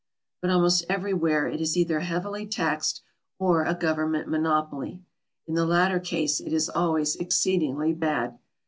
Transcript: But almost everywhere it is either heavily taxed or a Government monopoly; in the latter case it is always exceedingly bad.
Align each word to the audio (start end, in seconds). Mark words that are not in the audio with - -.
But 0.41 0.49
almost 0.49 0.83
everywhere 0.89 1.45
it 1.47 1.61
is 1.61 1.77
either 1.77 1.99
heavily 1.99 2.47
taxed 2.47 3.03
or 3.37 3.63
a 3.63 3.75
Government 3.75 4.27
monopoly; 4.27 5.03
in 5.45 5.53
the 5.53 5.63
latter 5.63 5.99
case 5.99 6.39
it 6.39 6.53
is 6.53 6.69
always 6.69 7.15
exceedingly 7.17 7.93
bad. 7.93 8.39